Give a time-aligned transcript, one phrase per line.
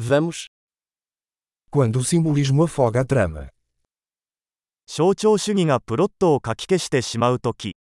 [0.00, 0.46] Vamos.
[1.72, 3.50] Quando o simbolismo afoga a trama.
[4.86, 7.74] 象徴主義がプロットをかき消してしまうとき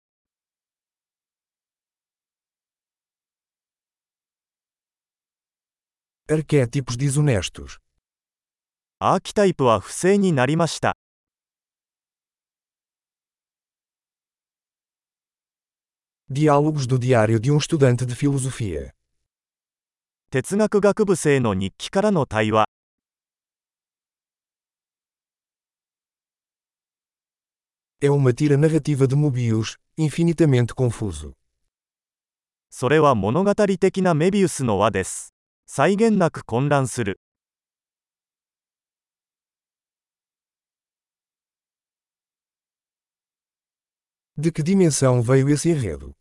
[6.26, 7.76] Arquétipos desonestos.
[8.98, 10.96] アーキタイプは不正になりました
[16.30, 18.90] Diálogos do diário de um estudante de filosofia.
[20.28, 22.66] 哲学学部生の日記からの対話
[28.02, 31.32] É uma tira narrativa de Mobius, infinitamente confuso.
[32.70, 35.32] それは物語的なメビウスの輪です
[35.64, 37.20] 際限なく混乱する
[44.36, 46.12] De que dimensão veio esse enredo?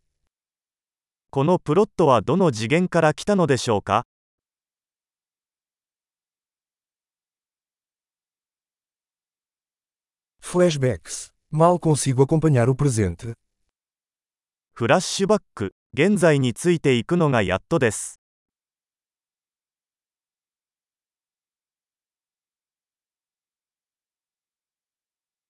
[1.35, 4.05] このプロットはどの次元から来たのでしょうか
[10.41, 11.33] Flashbacks.
[11.51, 13.35] Mal consigo acompanhar o presente.
[14.71, 18.21] フラッシュバック現在についていくのがやっとです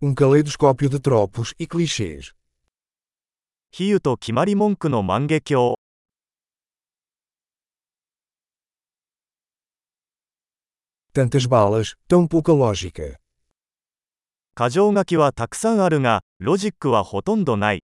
[0.02, 2.34] Um caleidoscópio de tropos e clichês.
[3.78, 5.75] 比喩と決まり文句の万華鏡
[11.15, 13.19] Tantas balas, tão pouca lógica.
[14.57, 17.83] 箇条書きはたくさんあるがロジックはほとんどない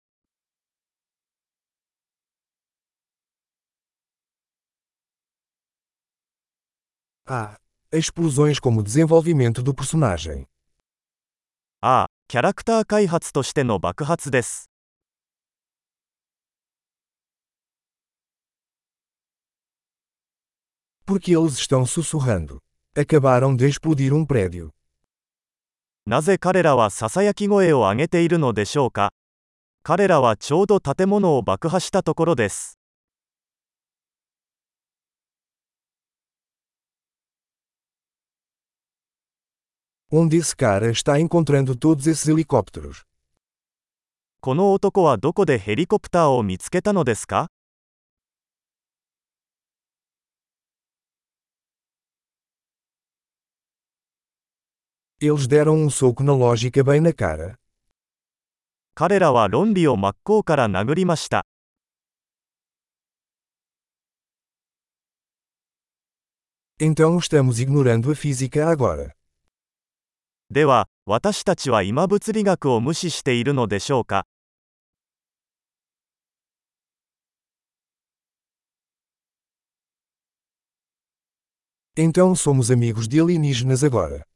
[7.26, 7.56] Ah,
[7.92, 10.46] explosões como desenvolvimento do personagem.
[11.80, 14.70] ああキャラクター開発としての爆発です
[21.06, 22.60] Porque eles estão sussurrando.
[22.97, 24.69] Acabaram de explodir um prédio.
[26.05, 29.11] なぜ彼らはささやき声を上げているのでしょうか
[29.83, 32.79] 彼らはちょうど建物を爆破したところです
[40.09, 43.03] Onde esse cara está encontrando todos esses helicópteros?
[44.39, 47.49] この男はどこでヘリコプターを見つけたのですか
[55.20, 57.58] Eles deram um soco na lógica bem na cara.
[58.94, 61.46] 彼らは論理を真っ向から殴りました
[66.78, 69.14] Então estamos ignorando a física agora.
[70.50, 74.26] では私たちは今物理学を無視しているのでしょうか
[81.96, 84.26] Então somos amigos de alienígenas agora.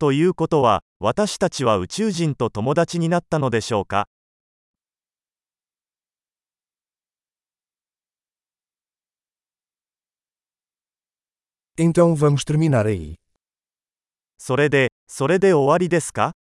[0.00, 4.08] ということは私たちは宇宙人と友達になったのでしょうか？
[14.38, 16.39] それでそれで終わりですか？